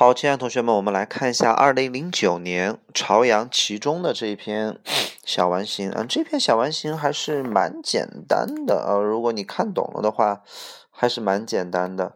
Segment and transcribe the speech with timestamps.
[0.00, 4.78] 好，亲爱的同学们，我们来看一下二零零九年朝阳其中的这一篇
[5.26, 5.90] 小完形。
[5.90, 8.84] 嗯，这篇小完形还是蛮简单的。
[8.86, 10.44] 呃，如果你看懂了的话，
[10.92, 12.12] 还是蛮简单的。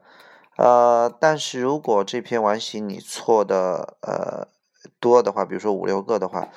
[0.58, 4.46] 呃，但是如果这篇完形你错的呃
[5.01, 6.51] 多的话，比如说五六个的话，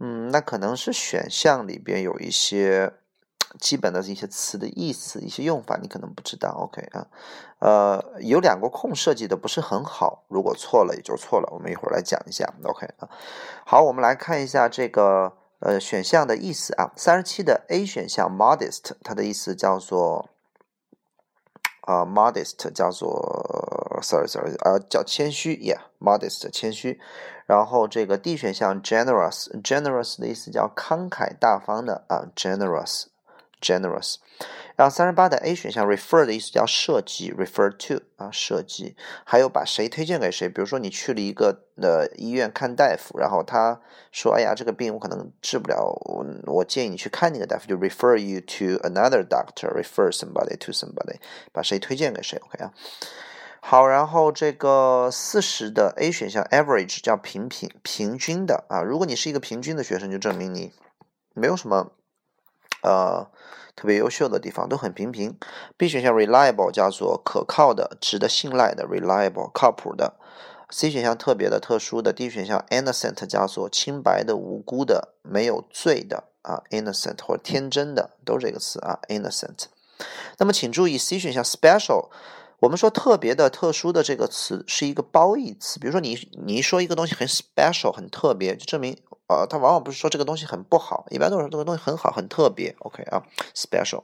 [0.00, 2.94] 嗯，那可能是选项里边有一些。
[3.60, 6.50] 基本的一些词的意思、一些用法，你可能不知道。
[6.50, 7.06] OK 啊，
[7.58, 11.48] 呃，有两个空设计的不是很好，如果错了也就错了。
[11.52, 12.52] 我们一会儿来讲一下。
[12.64, 13.08] OK 啊，
[13.64, 16.92] 好，我们来看一下这个呃选项的意思啊。
[16.96, 20.28] 三十七的 A 选项 modest，它的意思叫做
[21.82, 27.00] 啊 modest 叫做 sorry sorry 啊叫谦虚，Yeah，modest 谦虚。
[27.46, 33.11] 然后这个 D 选项 generous，generous 的意思叫慷慨大方的啊 generous。
[33.62, 34.16] generous，
[34.76, 51.20] 然后三十八的 A 选项 refer 的意思叫设计，refer to 啊设计，还有把谁推荐给谁，比如说你去了一个呃医院看大夫，然后他说哎呀这个病我可能治不了，我我建议你去看那个大夫，就 refer you to another doctor，refer somebody to somebody，
[51.52, 52.74] 把谁推荐给谁，OK 啊。
[53.64, 60.72] 好，然后这个四十的 A 选项 average 叫平平平均的啊，如果你是一个平均的学生，就证明你
[61.32, 61.92] 没有什么。
[62.82, 63.26] 呃，
[63.74, 65.36] 特别优秀的地方都很平平。
[65.76, 70.14] B 选项 reliable 叫做可靠的、值得信赖的，reliable 靠谱的。
[70.70, 72.12] C 选项特别的、特殊的。
[72.12, 79.66] D 选项 innocent 叫做清白的、无辜的、没有罪的啊，innocent 或者天真的都是这个词啊，innocent。
[80.38, 82.08] 那么请注意 C 选项 special，
[82.60, 88.96] 我们说特别的、特殊的这个词是一个褒义词，比如说你你一说一个东西很 special 很特别，就证明。
[89.40, 92.74] 呃，他往往不是说这个东西很不好，一般都是这个东西很好，很特别。
[92.80, 93.22] OK 啊
[93.54, 94.02] ，special。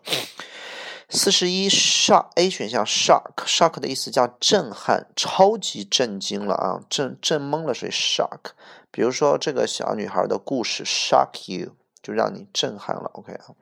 [1.10, 8.52] 四十一，shock A 选项，shock，shock 的意思叫震撼，超级震惊了啊，震震懵了，所以 shock。
[8.90, 11.70] 比如说这个小女孩的故事，shock you，
[12.02, 13.10] 就让你震撼了。
[13.14, 13.56] OK 啊。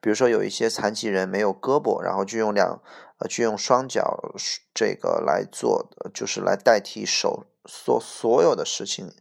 [0.00, 2.80] 比如说有一些残疾人没有胳膊，然后就用两
[3.18, 4.32] 呃就用双脚
[4.74, 7.44] 这个来做的，就是来代替手。
[7.64, 9.12] 做所有的事情，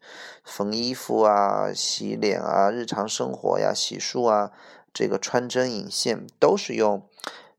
[0.44, 4.52] 缝衣服啊、洗脸啊、日常生活呀、洗漱啊，
[4.94, 7.08] 这个穿针引线都是用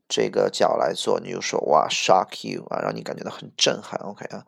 [0.09, 1.19] 这个脚来做。
[1.19, 3.99] 你就说哇，shock you 啊，让你感觉到很震撼。
[4.01, 4.45] OK 啊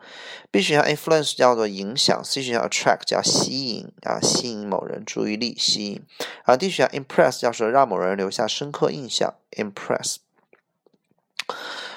[0.52, 6.04] ，B 选项 influence 叫做影响，C 选项 attract 叫吸引啊，吸引某人注意力，吸引。
[6.44, 10.18] 啊，D 选项 impress 叫做让某人留下深刻印象，impress。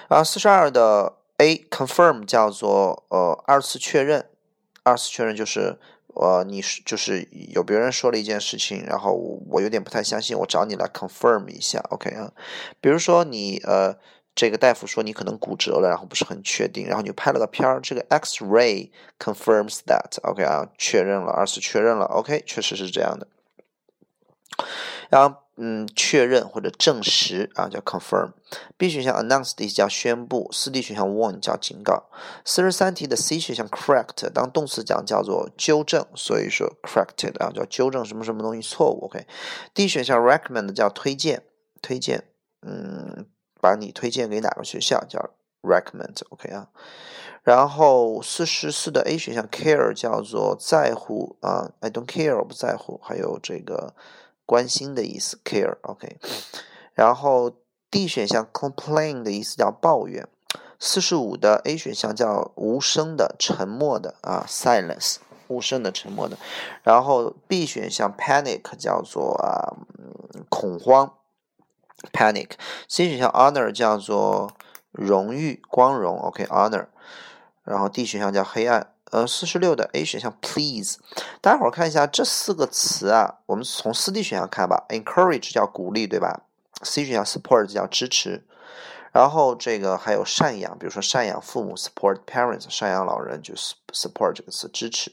[0.08, 4.26] 啊，四十二的 A confirm 叫做呃二次确认。
[4.82, 5.78] 二次确认就是，
[6.14, 9.12] 呃，你是就是有别人说了一件事情，然后
[9.50, 12.32] 我有点不太相信，我找你来 confirm 一下，OK 啊？
[12.80, 13.96] 比如说你呃，
[14.34, 20.68] 这个大夫说你可能骨折了，然后不是很确定，然后你拍了个片儿，这个 X-ray confirms that，OK 啊？
[20.78, 23.26] 确认了，二次确认了，OK，确实是这样的。
[25.10, 25.45] 然后。
[25.58, 28.32] 嗯，确认或者证实啊，叫 confirm。
[28.76, 30.50] B 选项 announce 的意思叫宣布。
[30.52, 32.10] 四 D 选项 warn 叫警告。
[32.44, 39.06] 四十三题的 C 选项 correct 当动词讲叫做纠正，所以说 corrected 啊叫纠正什么什么东西错误。
[39.06, 39.26] OK。
[39.72, 41.42] D 选项 recommend 叫推荐，
[41.80, 42.24] 推荐，
[42.60, 43.24] 嗯，
[43.58, 45.30] 把你推荐给哪个学校叫
[45.62, 46.20] recommend。
[46.28, 46.68] OK 啊。
[47.42, 53.00] 然后四十四的 A 选项 care 叫做在乎啊，I don't care 我不在乎。
[53.02, 53.94] 还有这个。
[54.46, 56.18] 关心的意思，care，OK。
[56.94, 57.52] 然后
[57.90, 60.26] D 选项 complain 的意思叫抱怨。
[60.78, 65.16] 四十五的 A 选项叫无声的、沉默的啊，silence，
[65.48, 66.38] 无声的、沉默的。
[66.82, 69.76] 然后 B 选项 panic 叫做啊
[70.48, 71.14] 恐慌
[72.12, 72.50] ，panic。
[72.88, 74.52] C 选项 honor 叫做
[74.92, 76.86] 荣誉、光荣，OK，honor。
[77.64, 78.92] 然后 D 选项叫黑暗。
[79.16, 80.98] 呃，四十六的 A 选项，please，
[81.40, 86.42] 大家伙儿看一下这四个词啊，我们从四 D 选项看吧，encourage 叫鼓励，对吧
[86.82, 88.44] ？C 选项 support 叫支持，
[89.12, 95.10] 然后这个还有赡养，比如说赡养父母，support parents，赡养老人就 support 这个词支持，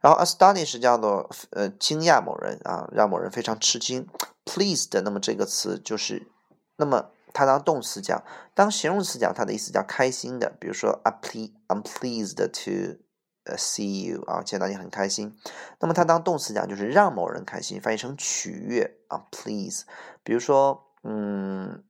[0.00, 4.06] 然后 astonish 叫做呃惊讶某人啊，让某人非常吃惊
[4.44, 6.28] ，pleased，那么这个词就是，
[6.76, 8.22] 那么它当动词讲，
[8.54, 13.03] 当形容词讲，它的意思叫开心的，比如说 I please，I'm pleased to。
[13.44, 15.36] 呃，see you 啊，见到你很开心。
[15.80, 19.84] 那么它当动词讲就是让某人开心，翻译成取悦啊，please。
[20.22, 21.84] 比如说，嗯，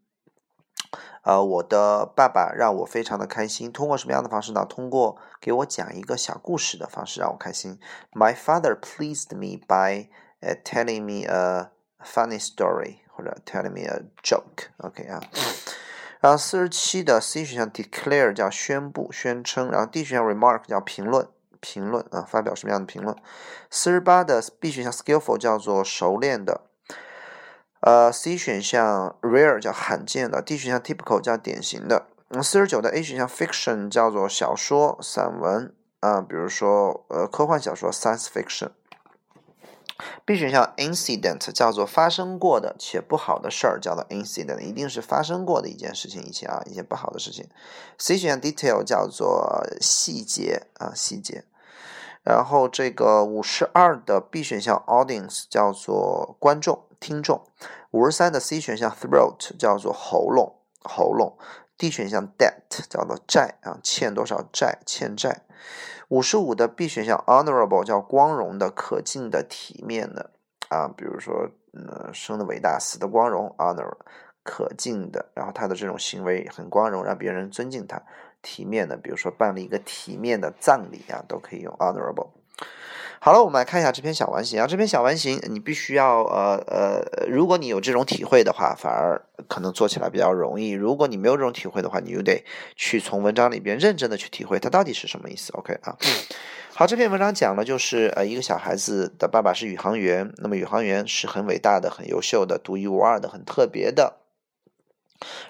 [1.23, 3.71] 呃，我的爸爸让我非常的开心。
[3.71, 4.67] 通过什么样的方式呢？
[4.69, 7.79] 通过给我讲一个小故事的方式让我开心。
[8.13, 10.09] My father pleased me by
[10.65, 11.71] telling me a
[12.05, 14.71] funny story 或者 telling me a joke。
[14.79, 15.21] OK 啊。
[16.21, 21.29] 然后四十七的 C 选项 declare 叫宣布、宣称，然后 D 选项 remark 叫评论、
[21.65, 23.17] 评论啊，发表什么样的评论。
[23.71, 26.61] 四十八的 B 选项 skillful 叫做熟练的，
[27.81, 32.07] 呃，C 选项 rare 叫罕见的，D 选项 typical 叫典型的。
[32.29, 38.73] 嗯，四十九的 A 选项 fiction 叫做小说、散文啊，比如说呃科幻小说 science fiction。
[40.25, 47.49] B 选项 incident 叫做发生过的且不好的事儿，叫做 incident，一定是发生过的一件事情，以前啊一件不好的事情。
[47.97, 51.45] C 选项 detail 叫做细节啊细节。
[52.25, 57.45] 然后这个五十二的 B 选项 audience 叫做观众听众。
[57.91, 61.39] 五十三的 C 选项 throat 叫做喉咙喉咙。
[61.77, 65.43] D 选项 debt 叫做债啊欠多少债欠债。
[66.09, 70.31] 五十五的 B 选项 honorable 叫光荣的、可敬的、体面的
[70.69, 73.97] 啊，比如说，呃，生的伟大，死的光荣，honor，
[74.43, 78.01] 可敬的，然后他的这种行为很光荣，让别人尊敬他，
[78.45, 82.29] 体面的，比如说办了一个体面的葬礼啊，都可以用 honorable。
[83.19, 84.67] 好了，我们来看一下这篇小完形啊。
[84.67, 89.19] 这篇小完形，你必须要呃呃，如果你有这种体会的话，反而
[89.49, 92.45] 可能做起来比较容易；如果你没有这种体会的话，你就得
[92.77, 95.55] 去从文章里边认真的去体会它到底是什么意思。
[95.55, 95.97] OK 啊，
[96.75, 104.19] 好，这篇文章讲的就是呃一个小孩子的爸爸是宇航员，那么宇航员是很伟大的、很优秀的、独一无二的、很特别的。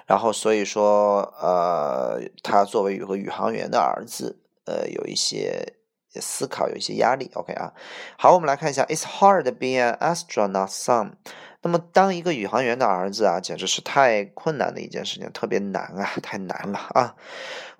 [0.06, 5.74] 然后所以说呃，他作为一个宇航员的儿子，呃，有一些。
[6.20, 7.72] 思考有一些压力，OK 啊，
[8.16, 11.14] 好，我们来看一下，It's hard being an astronaut son。
[11.62, 17.16] 那么当一个宇航员的儿子啊，简直是太困难的一件事情，特别难啊，太难了啊。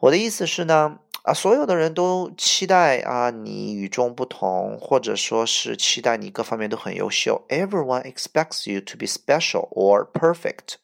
[0.00, 7.44] 我的意思是呢，啊，所有的人都期待啊，你与众不同，或者说是期待你各方面都很优秀。
[7.48, 10.78] Everyone expects you to be special or perfect。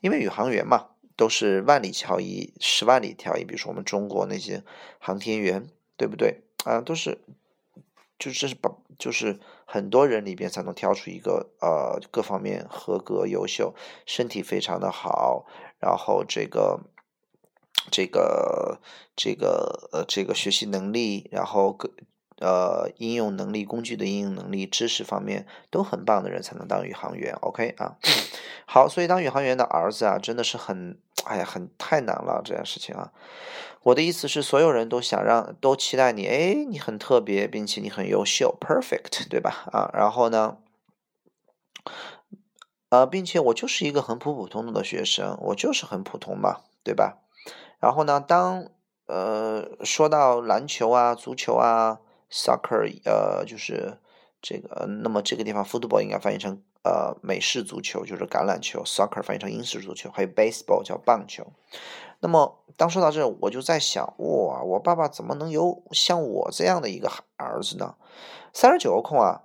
[0.00, 3.44] 因为宇航员嘛，都是万里挑一，十万里挑一。
[3.44, 4.64] 比如说我们中国那些
[4.98, 6.42] 航天员，对不对？
[6.64, 7.18] 啊，都是，
[8.18, 13.74] 就是把，就是很多人里边才能挑出一个呃各方面合格、优秀、
[14.04, 15.46] 身体非常的好，
[15.78, 16.80] 然后这个
[17.90, 18.80] 这个
[19.16, 21.90] 这个呃这个学习能力，然后各
[22.40, 27.34] 呃应用能力、工具的应用能力、知识方面都很棒的人才能当宇航员。
[27.40, 27.96] OK 啊，
[28.66, 30.98] 好，所以当宇航员的儿子啊，真的是很。
[31.26, 33.12] 哎呀，很太难了这件事情啊！
[33.82, 39.68] 我的意思是，所有人都想让，都期待你，哎，你很特别，并且你很优秀，perfect，对吧？
[39.70, 40.56] 啊，然后呢，
[42.88, 47.18] 呃，并且我就是一个很普普通通的学生，我就是很普通嘛，对吧？
[47.78, 48.68] 然后呢，当
[49.06, 52.00] 呃说到篮球啊、足球啊、
[52.30, 53.98] soccer，呃，就是
[54.40, 56.62] 这个，那么这个地方 football 应该翻译成。
[56.82, 61.46] 呃，美式足球就是橄榄球，soccer 翻译成英式足球，还有 baseball 叫棒球。
[62.20, 67.96] 那么，当说到这，我就在想，哇，我爸爸怎么能有像我这样的一个儿子呢？
[68.54, 69.42] 三十九个空啊，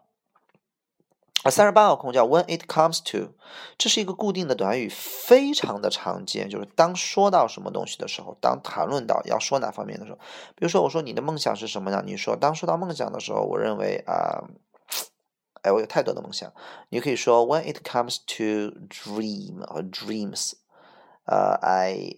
[1.46, 3.34] 啊，三十八个空叫 when it comes to，
[3.78, 10.18] 这是一个固定的短语，非常的常见，就是当说到什么东西的时候，当谈论到要说哪方面的时候，
[10.56, 12.02] 比如说我说你的梦想是什么呢？
[12.04, 14.44] 你说当说到梦想的时候，我认为啊。
[15.62, 16.54] 哎，我有太多的梦想。
[16.90, 20.52] 你可以说，When it comes to dream or dreams，
[21.26, 22.18] 呃，I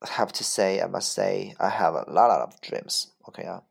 [0.00, 3.04] have to say, I must say, I have a lot of dreams。
[3.22, 3.62] OK 啊，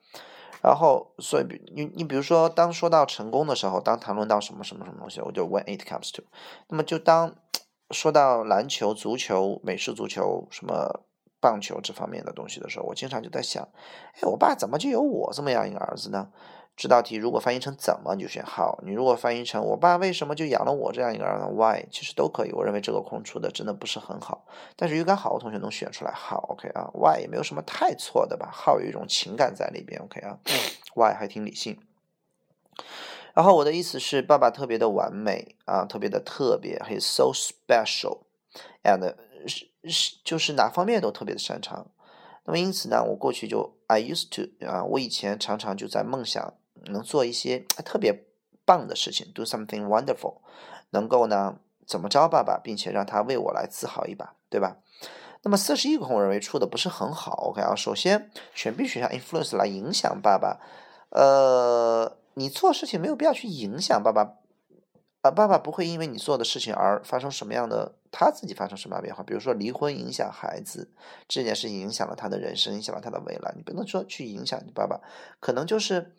[0.61, 6.23] 然后，所以你你比如说，当说到成功的时候，当谈论到什么什么什么东西，我就 When it comes to。
[6.67, 7.35] 那么就当
[7.91, 11.01] 说到篮球、足球、美式足球、什么
[11.39, 13.67] 棒球这方面的东西的时候，我经常就在想，
[14.15, 16.29] 哎，我爸怎么就有我这么样一个儿子呢？
[16.79, 18.79] 这道题如果翻译成怎么，你就选 how。
[18.85, 22.53] 你如果翻译成我爸为什么就养了我这样一个儿子，why，其实都可以。
[22.53, 24.45] 我认为这个空出的真的不是很好，
[24.77, 30.39] 但是语感好的同学能选出来 how，OK 啊，why 也没有什么太错的吧，how 有一种情感在里边，OK 啊
[30.95, 31.77] ，why 还挺理性。
[33.33, 41.91] 然后我的意思是，爸爸特别的完美啊，特别的特别，he's so special，and 是是就是哪方面都特别的擅长。
[42.45, 46.53] 那么因此呢，我过去就 I used to 啊，我以前常常就在梦想。
[46.85, 48.25] 能做一些特别
[48.65, 50.37] 棒的事情，do something wonderful，
[50.91, 54.77] 能够呢怎么着爸爸，并且让他为我来自豪一把，对吧？
[55.41, 57.31] 那么四十一个，我认为出的不是很好。
[57.49, 60.59] OK 啊，首先选 B 选项 influence 来影响爸爸，
[61.11, 64.35] 呃，你做事情没有必要去影响爸爸，
[65.21, 69.23] 啊，爸爸不会因为你做的事情而发生什么样的，他自己发生什么样变化。
[69.23, 70.91] 比如说离婚影响孩子
[71.27, 74.99] 这件事情，影响了他的人生，影响了他的未来，你不能说去影响你爸爸，
[75.39, 76.13] 可能就是。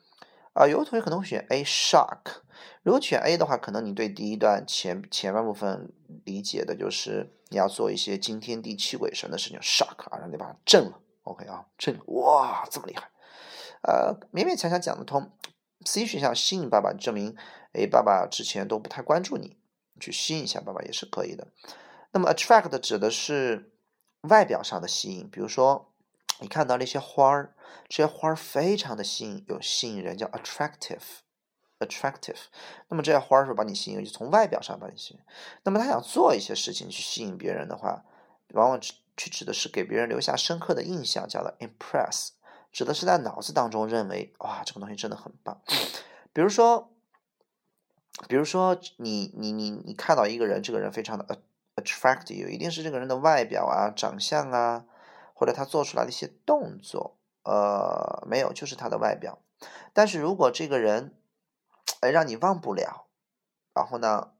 [0.60, 2.42] 啊，有的同学可能会选 A shock，
[2.82, 5.90] 如果选 A 的话，可能你对第一段前前半部分
[6.26, 13.10] 理解的就是你要做一些惊天地泣鬼神的事情，shock 啊，让你把它震了，OK 啊，震，哇，这么厉害，
[13.84, 15.32] 呃，勉勉强强讲得通。
[15.86, 17.34] C 选项吸引爸爸，证明
[17.72, 19.56] 哎，爸爸之前都不太关注你，
[19.98, 21.48] 去吸引一下爸爸也是可以的。
[22.12, 23.72] 那么 attract 指的是
[24.28, 25.89] 外表上的吸引，比如说
[26.40, 27.54] 你看到那些花儿，
[27.88, 32.38] 这些花儿非常的吸引，有吸引人，叫 attractive，attractive。
[32.88, 35.20] 那么这些花儿是把你吸引，就从外表上把你吸引。
[35.62, 38.04] 那么他想做一些事情去吸引别人的话，
[38.54, 42.30] 往往指去指的是给别人留下深刻的印象，叫做 impress。
[42.72, 45.60] 指的是在脑子当中认为，哇，这个东西真的很棒。
[46.32, 46.90] 比如说，
[48.28, 51.42] 比如说你你你你看到一个人，这个人非常的
[51.76, 54.86] attractive，一定是这个人的外表啊、长相啊，
[55.40, 59.38] 或者他做出来的一些动作，呃，没有，就是他的外表。
[59.94, 61.14] 但是如果这个人，
[62.00, 63.06] 哎，让你忘不了，
[63.72, 64.32] 然后呢，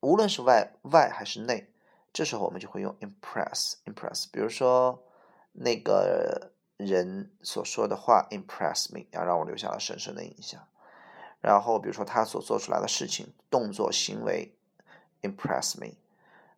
[0.00, 1.70] 无论是外外还是内，
[2.14, 4.30] 这时候我们就会用 impress，impress。
[4.32, 5.04] 比如说
[5.52, 6.52] 那个。
[6.80, 10.66] 人所说的话 impress me，要让我留下了深深的印象。
[11.42, 14.56] 然后，比如说他所做出来的事情、动作、行为
[15.20, 15.96] impress me，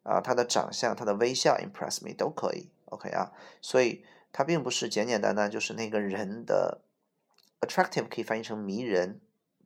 [0.04, 2.70] 啊，他的长相、他的微笑 impress me 都可以。
[2.92, 6.82] OK 啊，所以它并不是简简单单就是那个人的
[7.61, 9.20] attractive 可以翻译成迷人，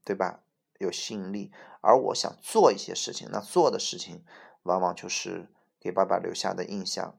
[0.04, 0.40] 对吧？
[0.78, 1.52] 有吸引力。
[1.80, 4.24] 而我想做一些事情，那做的事情
[4.62, 5.48] 往往就是
[5.80, 7.18] 给爸爸留下的印象，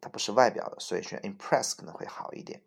[0.00, 2.62] 它不是外表的，所以选 impress 可能会好一点。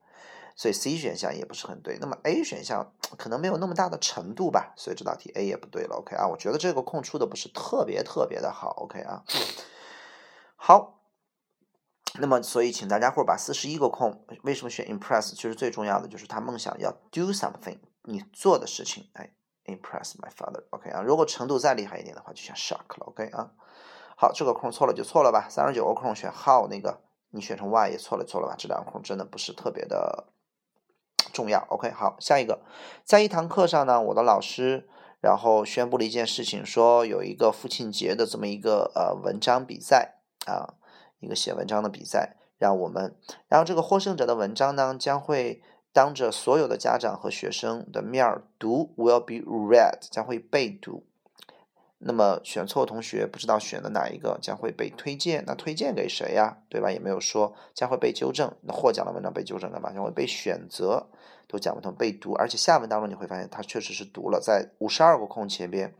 [0.56, 5.96] 所以 C 选项也不是很对，那么 A 选项可能没有那么大的程度吧，所以这道题 A 也不对了。
[5.96, 8.70] OK 啊，我觉得这个空出的不是特别特别的好。
[8.84, 9.24] OK 啊，
[10.56, 10.93] 好，
[12.20, 15.32] 那么所以请大家伙把四十一个空，为什么选 impress？
[15.32, 19.34] 其实最重要的就是他梦想要 do something，你做的事情，哎
[19.66, 20.64] ，impress my father。
[20.70, 23.06] OK 啊，如果程度再厉害一点的话，就选 shock 了。
[23.08, 23.52] OK 啊，
[24.16, 25.48] 好，这个空错了就错了吧。
[25.50, 27.02] 三十九个空选 how 那个，
[27.32, 28.56] 你选成 why 也错了错了吧？
[28.58, 30.28] 这两个空真的不是特别的。
[31.32, 32.62] 重要，OK，好，下一个，
[33.04, 34.88] 在一堂课上呢，我的老师
[35.20, 40.76] 然后宣布了一件事情，说有一个父亲节的这么一个呃文章比赛啊，
[41.24, 43.16] 一个写文章的比赛，让我们，
[43.48, 45.62] 然后这个获胜者的文章呢，将会
[45.92, 51.06] 当着所有的家长和学生的面儿读，will be read，将会被读。
[52.06, 56.58] 那么选错同学不知道选的哪一个将会被推荐，那推荐给谁呀？
[56.68, 56.92] 对吧？
[56.92, 58.54] 也没有说将会被纠正。
[58.64, 59.90] 那获奖的文章被纠正干嘛？
[59.94, 61.08] 将会被选择，
[61.48, 61.96] 都讲不通。
[61.96, 64.42] 被读，而且下文当中你会发现，它确实是读了。
[64.42, 65.96] 在五十二个空前边，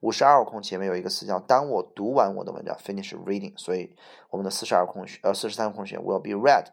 [0.00, 3.56] 五十二空前面有一个词叫“当我读完我的文章 ”，finish reading。
[3.56, 3.94] 所以
[4.30, 6.66] 我们的四十二空选，呃，四十三空选 will be read。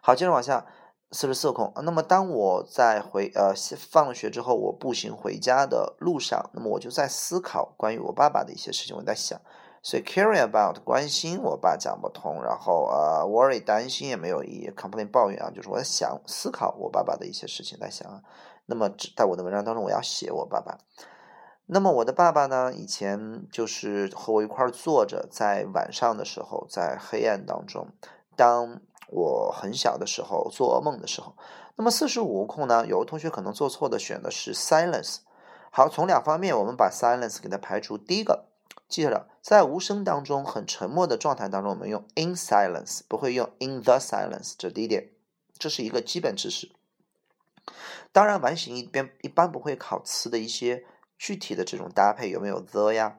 [0.00, 0.66] 好，接着往下。
[1.10, 9.40] 四十四空，那么当我在回呃放学之后，我步行回家的路上，那么我就在思考关于我爸爸的一些事情，我在想，
[9.82, 18.20] 所以 care about 关心我爸讲不通，然后呃 worry 担心也没有意义，complain 抱怨啊，就是我在想思考我爸爸的一些事情，在想啊，
[18.66, 20.76] 那么在我的文章当中我要写我爸爸，
[21.68, 27.88] 那么我的爸爸呢，以前就是和我一块儿坐着，在晚上的时候，在黑暗当中，
[28.36, 28.80] 当。
[29.10, 31.34] 我很小的时候做噩梦的时候，
[31.76, 32.86] 那么四十五空呢？
[32.86, 35.20] 有的同学可能做错的选的是 silence。
[35.70, 37.96] 好，从两方面我们把 silence 给它排除。
[37.96, 38.44] 第一个，
[38.86, 44.52] 记下了，在无声当中很沉默的状态当中，我们用 in silence，不会用 in the silence。
[44.58, 45.08] 这第一点，
[45.58, 46.70] 这是一个基本知识。
[48.12, 50.84] 当然，完形一边一般不会考词的一些
[51.18, 53.18] 具体的这种搭配有没有 the 呀？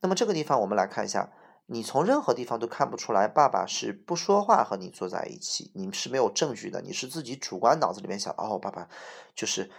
[0.00, 1.32] 那么这个地方我们来看一下。
[1.72, 8.88] 你从任何地方都看不出来，爸爸是不说话和你坐在一起，你是没有证据的，你是自己主观脑子里面想，哦，爸爸
[9.36, 9.70] 就是，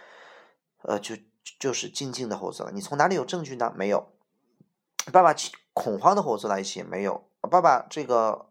[0.84, 1.16] 呃，就
[1.60, 3.70] 就是静静的和我坐你从哪里有证据呢？
[3.76, 4.08] 没有。
[5.12, 5.34] 爸爸
[5.74, 7.28] 恐慌的和我坐在一起也没有。
[7.42, 8.46] 爸爸这个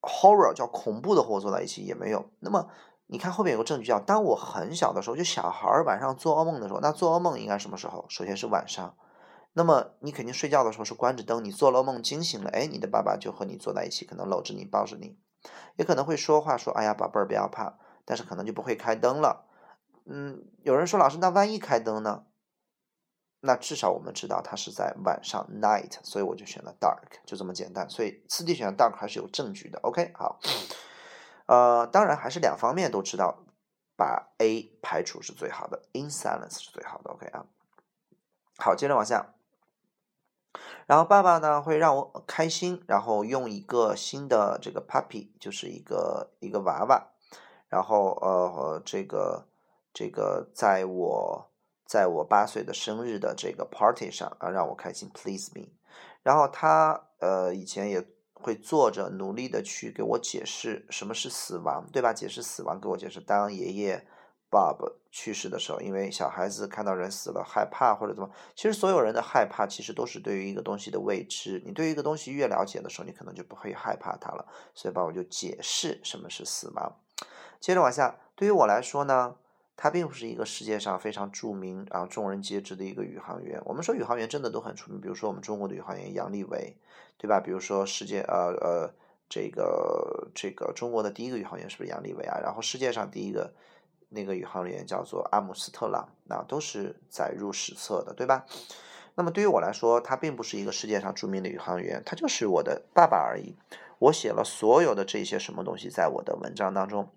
[0.00, 2.30] horror 叫恐怖的和我坐在一起也没有。
[2.38, 2.70] 那么
[3.10, 8.04] 你看后面有个证据叫，当我很小的时候，就小孩晚上做噩梦的时候，那做噩梦应该什么时候？
[8.08, 8.94] 首先是晚上。
[9.54, 15.18] 那么你肯定睡觉的时候是关着灯，你做了梦惊醒了，哎，你的爸爸就和你坐在一起，可能搂着你抱着你，
[15.76, 19.46] 也可能会说话说，哎呀，宝贝儿不要怕，但是可能就不会开灯了。
[20.04, 22.24] 嗯，有人说老师，那万一开灯呢？
[23.40, 27.88] 那至少我们知道它是在晚上 night，所以我就选了 dark，就这么简单。
[27.88, 29.78] 所以四 D 选项 dark 还是有证据的。
[29.82, 30.40] OK，好，
[31.48, 33.38] 呃，当然还是两方面都知道，
[33.96, 37.10] 把 A 排除是最好的，in silence 是最好的。
[37.10, 37.46] OK 啊，
[38.58, 39.34] 好，接着往下。
[40.86, 47.08] 然后爸爸呢会让我开心，然后用一个新的这个 puppy，就是一个一个娃娃，
[47.68, 49.46] 然后呃这个
[49.92, 51.50] 这个在我
[51.86, 55.68] 在我八岁的生日的这个 party 上啊，让我开心，please me。
[56.22, 58.06] 然后他呃以前也
[58.40, 62.12] 会坐着努力的去给我解释什么是死亡，对吧？
[62.12, 63.20] 解释死亡，给我解释。
[63.20, 64.06] 当爷爷
[64.50, 71.62] Bob 去世的时候，因为小孩子看到人死了害怕或者怎么，其实所有人的害怕其实都是对于一个东西的未知。
[71.66, 74.46] 你对于一个东西越了解的时候，你可能就不会害怕它了。
[74.74, 76.96] 所以 Bob 就解释什么是死亡。
[77.60, 79.36] 接着往下，对于我来说呢？
[79.80, 83.62] 他并不是一个世界上非常著名啊、众人皆知的一个宇航员。
[83.64, 86.74] 我们说宇航员真的都很出名，比如说我们中国的宇航员杨利伟，
[87.16, 87.38] 对吧？
[87.38, 88.92] 比如说世界呃呃
[89.28, 92.40] 这个这个中国的第一个宇航员是不是杨利伟啊？
[92.42, 93.52] 然后世界上第一个
[94.08, 98.46] 那个宇航员叫做阿姆斯特朗，那都是载入史册的，对吧？
[99.14, 103.54] 那么对于我来说，他并不是一个世界上著名的宇航员，他就是我的爸爸而已。
[104.00, 107.08] 我写了所有的这些什么东西在我的文章当中。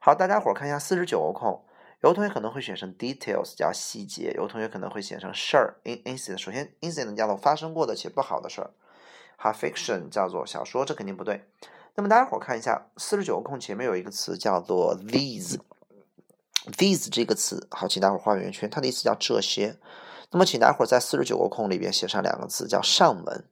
[0.00, 1.62] 好，大家伙儿看一下四十九个空。
[2.00, 6.38] 有的同学可能会选成 details，叫细节；有的同学可能会写成事儿 in incident。
[6.38, 8.70] 首先，incident 叫做发生过的且不好的事儿。
[9.36, 11.44] 好，fiction 叫做小说，这肯定不对。
[11.96, 15.58] 那么大家伙看一下，四十九个空前面有一个词叫做 these。
[16.72, 19.76] these 这个词，好，请大伙画圆圈，它的意思叫这些。
[20.30, 23.44] 那么，请大伙在四十九个空里边写上两个字，叫上文，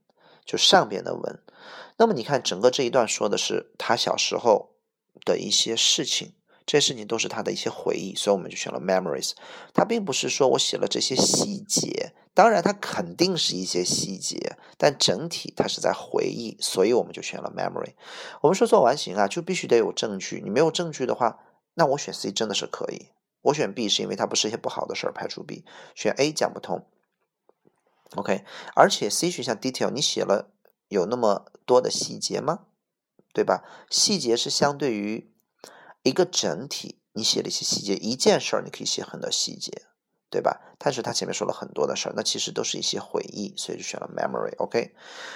[0.45, 1.41] 就上边的文。
[1.97, 4.71] 那么你看，整个这一段说的是他小时候
[5.25, 6.35] 的一些事情。
[6.67, 9.35] 这些事情都是他的一些回忆，所以我们就选了 memories。
[9.73, 17.93] 他并不是说我写了这些细节，当然他肯定是一些细节，但整体他是在回忆，所以我们就选了 memory。
[18.41, 21.39] 我们说做完形啊，就必须得有证据，你没有证据的话，
[21.75, 23.11] 那我选 C 真的是可以。
[23.43, 25.65] 我选 B 是因为它不是一些不好的事儿，排除 B。
[25.95, 26.85] 选 A 讲不通。
[28.17, 28.45] OK，
[28.75, 30.51] 而且 C 选项 detail 你写了
[30.89, 32.65] 有那么多的细节吗？
[33.33, 33.63] 对吧？
[33.89, 35.31] 细节是相对于。
[36.07, 39.83] 一个整体，你写了一些细节，一件事儿你可以写很多细节，
[40.31, 40.61] 对吧？
[40.79, 44.57] 但是他前面说了很多的事儿，那其实都是一些回忆，所以就选了 memory。
[44.59, 44.95] OK，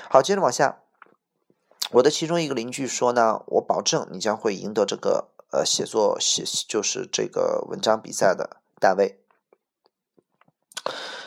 [0.09, 0.83] 好，接着往下，
[1.91, 9.19] 我的其中一个邻居说呢，我保证你将会赢得这个呃写作写就是这个文章比赛的单位。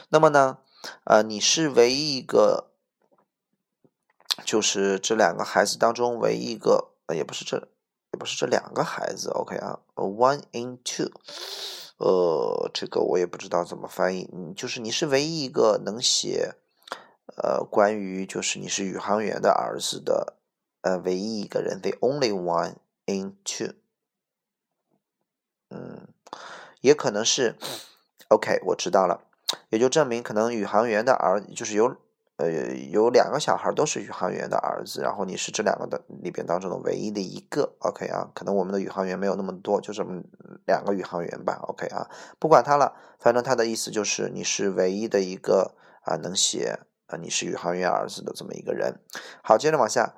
[0.08, 0.60] 那么呢，
[1.04, 2.70] 呃，你是唯一一个，
[4.46, 7.68] 就是这两个孩子当中唯一一个，呃，也不是这。
[8.14, 11.10] 也不是这两个孩子，OK 啊，one in two，
[11.98, 16.54] 呃，这个我也不知道怎么翻译，嗯，就是你是唯一一个能写，
[17.36, 20.36] 呃，关于就是你是宇航员的儿子的，
[20.82, 22.76] 呃，唯一一个人，the only one
[23.08, 23.74] in two，
[25.72, 26.08] 嗯，
[26.82, 27.56] 也可能是
[28.28, 29.22] ，OK，我知道了，
[29.70, 31.98] 也就证明可能宇航员的儿就是有。
[32.44, 38.30] 呃，有两个小孩都是宇航员的儿子，然后你是这两个的里边当中的唯一的一个，OK 啊？
[38.36, 40.22] 可能我们的宇航员没有那么多，就这么
[40.66, 42.10] 两个宇航员吧，OK 啊？
[42.40, 49.00] 不管他了，反正他的意思就是你是唯一的一个啊能写啊你是宇航员儿子的这么一个人。
[49.42, 50.14] 好，接着往下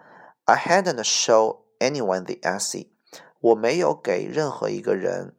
[0.45, 2.87] ，I hadn't show anyone the essay，
[3.39, 5.35] 我没有给任何一个人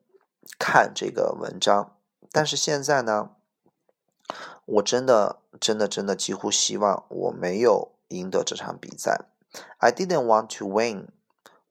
[0.59, 1.97] 看这个文章，
[2.31, 3.31] 但是现在呢？
[4.65, 9.27] 我真的，真的，真的几乎希望我没有赢得这场比赛。
[9.79, 11.09] I didn't want to win。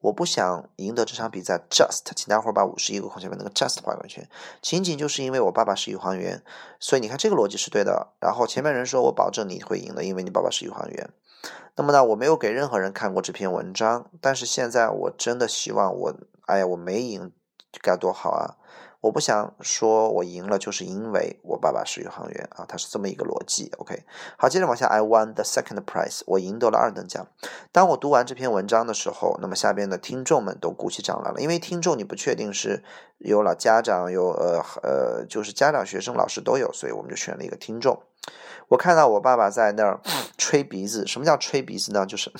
[0.00, 1.60] 我不想赢得这场比赛。
[1.68, 4.28] Just，请大伙儿把五十一个空前面那个 just 画过去。
[4.62, 6.42] 仅仅就是因为我爸爸是宇航员，
[6.78, 8.12] 所以你看这个逻辑是对的。
[8.20, 11.10] 然后前面人说我保证你会赢的，因为你爸爸是宇航员。
[11.74, 16.14] 那么呢，我没有给任何人看过这篇文章，但是现在我真的希望我，
[16.46, 17.32] 哎呀，我没赢，
[17.82, 18.56] 该多好啊！
[19.00, 23.70] 我不想说我赢了，就是因为我爸爸是宇航员啊，他是这么一个逻辑。
[23.78, 24.02] OK，
[24.36, 27.28] 好，接着往下，I won the second prize，我赢得了二等奖。
[27.70, 32.82] 当我读完这篇文章的时候，那么下边的听众们都鼓起掌来了，因为听众你不确定是
[33.18, 38.02] 有了家长，有呃呃，就是家长、学生、老师都有，所以我们就选了一个听众。
[38.68, 40.00] 我看到我爸爸在那儿
[40.36, 42.04] 吹鼻子，什么叫吹鼻子呢？
[42.04, 42.32] 就是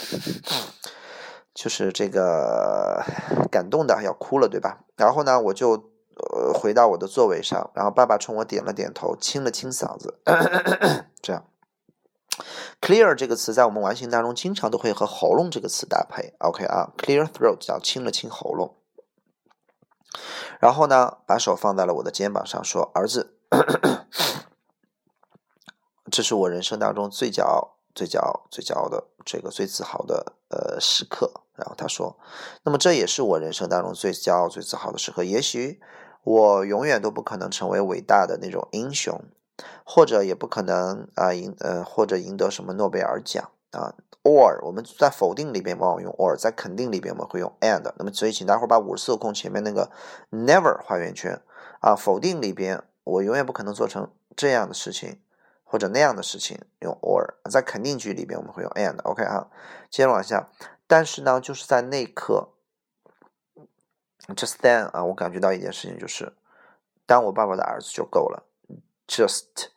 [1.54, 3.04] 就是这个
[3.52, 4.80] 感动的要哭了，对吧？
[4.96, 5.92] 然后呢，我就。
[6.16, 10.18] 呃，回到我的座位上，然后爸爸冲我点了点头，清了清嗓子，
[11.20, 11.44] 这样。
[12.80, 16.34] clear 这个词在我们完形当中经常都会和喉咙这个词搭配。
[16.38, 18.76] OK 啊，clear throat 叫清了清喉咙。
[20.58, 23.38] 然后呢，把手放在了我的肩膀上，说：“儿子，
[26.10, 32.18] 这是我人生当中最骄傲、最骄傲、最骄傲的这个最自豪的呃时刻。”然后他说
[32.64, 35.22] ：“那么这也是我人生当中最骄傲、最自豪的时刻。
[35.22, 35.80] 也许。”
[36.26, 39.16] 我永远都不可能成为伟大的那种英雄，
[39.84, 43.94] 或者也不可能啊赢呃或者赢得什么诺贝尔奖啊。
[44.24, 47.92] or 我们在否定里边往往用 or，在肯定里边我们会用 and。
[47.96, 49.88] 那么所以请大伙儿把五十四个空前面那个
[50.32, 51.40] never 画圆圈
[51.78, 51.94] 啊。
[51.94, 55.20] 否定里边我永远不可能做成这样的事情
[55.62, 59.46] 或者那样的事情用 or，在肯定句里边我们会用 and，OK 啊，
[59.88, 60.48] 接着往下，
[60.88, 62.48] 但是呢，就是在那一刻
[64.34, 66.32] ，just then 啊，我感觉到一件事情就是，
[67.06, 68.44] 当我爸爸的儿子就够了
[69.06, 69.68] ，just。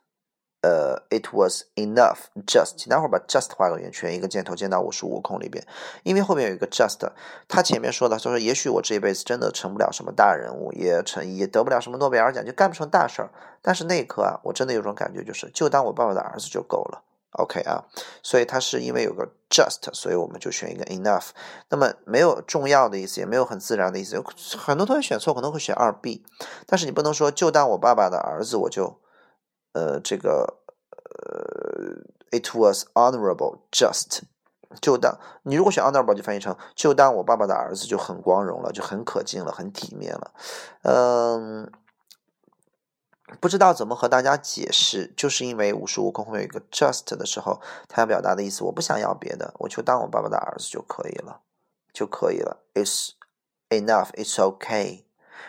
[0.62, 5.66] 呃，it was enough just，待会儿把 just 画个圆圈，一个箭头箭到五十五空里边，
[6.04, 7.00] 因为后面有一个 just，
[7.48, 13.30] 他前面说的，他说也许我这一辈子真的成不了什么大人物，也成也得不了什么诺贝尔奖，就干不成大事儿，
[13.62, 17.86] 但是那一刻啊，我真的有种感觉，就是就当我爸爸的儿子就够了，OK 啊，
[18.24, 21.30] 所以他是因为有个 just，所以我们就选一个 enough，
[21.70, 24.24] 那么没有重要的意思，也没有很自然的意思，有
[24.58, 26.26] 很多同学选错可能会选二 B，
[26.66, 29.00] 但是你不能说就当我爸爸的儿子我就。
[29.72, 30.62] 呃，这个
[30.92, 34.22] 呃，it was honorable just，
[34.82, 40.32] 就当你如果选 honorable 就翻译成就当我爸爸的儿子就很光荣了，就很可敬了，很体面了。
[40.82, 41.72] 嗯，
[43.40, 51.42] 不知道怎么和大家解释，就是因为无时无空会有一个 just 的时候，他要表达的意思，我不想要别的，我就当我爸爸的儿子就可以了，
[51.94, 52.64] 就可以了。
[52.74, 53.12] It's
[53.70, 55.04] enough, it's okay。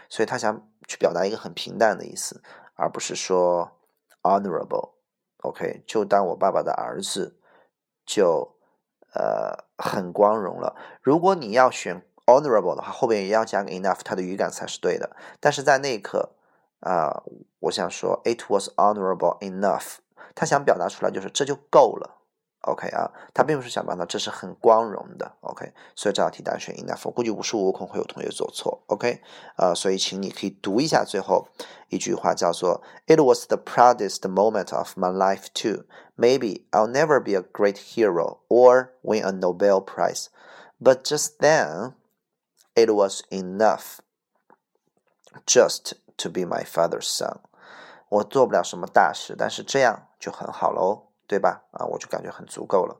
[0.09, 2.43] 所以他想去表达一个很平淡的意思，
[2.75, 3.73] 而不是说。
[4.23, 7.39] Honorable，OK，就当我爸爸的儿子，
[8.05, 8.55] 就
[9.15, 10.77] 呃很光荣了。
[11.01, 15.17] 如果你要选 honorable 的话，后边也要加个 enough，它的语感才是对的。
[15.41, 16.35] 但是在那一刻
[16.81, 17.23] 啊，
[17.60, 19.98] 我想说 it was honorable enough，
[20.34, 22.22] 他想表达出来就是这就够了。
[22.62, 27.02] OK 啊，他并不是想表达这是很光荣的，OK，所以这道题答案选 enough。
[27.04, 29.22] 我估计无时无空会有同学做错，OK，
[29.58, 31.48] 呃，所以请你可以读一下最后
[31.90, 35.84] 一句话，叫做 It was the proudest moment of my life too.
[36.18, 40.30] Maybe I'll never be a great hero or win a Nobel Prize,
[40.82, 41.94] but just then,
[42.74, 44.00] it was enough
[45.46, 47.42] just to be my father's son.
[48.11, 51.07] 我做不了什么大事，但是这样就很好喽。
[51.31, 51.63] 对吧？
[51.71, 52.97] 啊，我就感觉很足够了。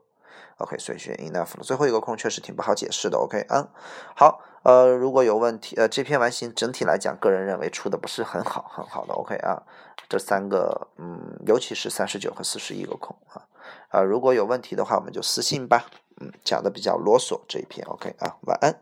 [0.55, 1.63] OK，所以选 enough 了。
[1.63, 3.17] 最后一个空确实挺不好解释的。
[3.17, 3.67] OK，嗯，
[4.15, 9.13] 好，呃，如果有问题，呃，这篇完形整体来讲，个人认为出的不是很好，很好的。
[9.13, 9.61] OK 啊，
[10.07, 13.43] 这三个，嗯，尤其是三十九和四十一个空啊，
[13.89, 15.87] 啊，如果有问题的话，我们就私信吧。
[16.21, 17.85] 嗯，讲的比较啰嗦这一篇。
[17.89, 18.79] OK 啊，晚安。